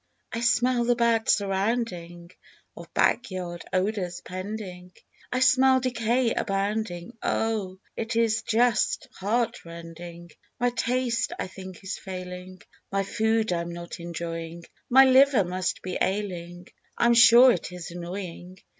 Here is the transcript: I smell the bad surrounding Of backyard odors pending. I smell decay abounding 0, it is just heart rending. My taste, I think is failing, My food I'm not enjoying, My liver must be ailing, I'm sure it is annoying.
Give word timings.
I 0.33 0.39
smell 0.41 0.83
the 0.83 0.95
bad 0.95 1.29
surrounding 1.29 2.31
Of 2.75 2.91
backyard 2.91 3.63
odors 3.71 4.19
pending. 4.21 4.93
I 5.31 5.41
smell 5.41 5.79
decay 5.79 6.33
abounding 6.33 7.15
0, 7.23 7.77
it 7.95 8.15
is 8.15 8.41
just 8.41 9.07
heart 9.13 9.63
rending. 9.63 10.31
My 10.59 10.71
taste, 10.71 11.33
I 11.37 11.45
think 11.45 11.83
is 11.83 11.99
failing, 11.99 12.63
My 12.91 13.03
food 13.03 13.53
I'm 13.53 13.71
not 13.71 13.99
enjoying, 13.99 14.63
My 14.89 15.05
liver 15.05 15.43
must 15.43 15.83
be 15.83 15.99
ailing, 16.01 16.69
I'm 16.97 17.13
sure 17.13 17.51
it 17.51 17.71
is 17.71 17.91
annoying. 17.91 18.57